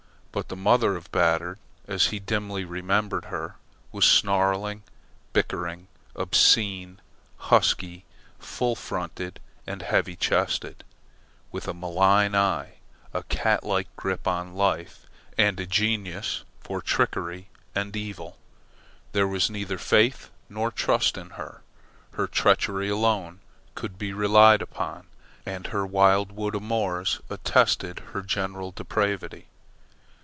[0.33, 3.55] But the mother of Batard, as he dimly remembered her,
[3.91, 4.83] was snarling,
[5.33, 7.01] bickering, obscene,
[7.35, 8.05] husky,
[8.39, 10.85] full fronted and heavy chested,
[11.51, 12.75] with a malign eye,
[13.13, 15.05] a cat like grip on life,
[15.37, 18.37] and a genius for trickery and evil.
[19.11, 21.61] There was neither faith nor trust in her.
[22.13, 23.41] Her treachery alone
[23.75, 25.07] could be relied upon,
[25.45, 29.47] and her wild wood amours attested her general depravity.